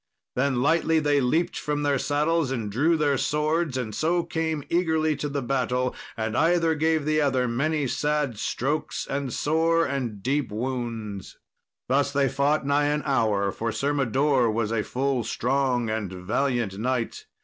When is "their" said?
1.83-1.99, 2.97-3.19